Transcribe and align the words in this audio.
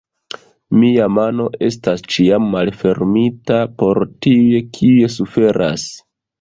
Mia 0.83 1.09
mano 1.17 1.45
estas 1.67 2.01
ĉiam 2.15 2.49
malfermita 2.57 3.61
por 3.83 4.03
tiuj, 4.27 4.65
kiuj 4.81 5.15
suferas! 5.21 5.89